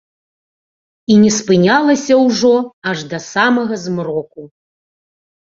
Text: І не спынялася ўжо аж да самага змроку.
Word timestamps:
І 1.15 1.17
не 1.23 1.31
спынялася 1.39 2.17
ўжо 2.25 2.51
аж 2.93 2.99
да 3.13 3.19
самага 3.31 3.75
змроку. 3.85 4.41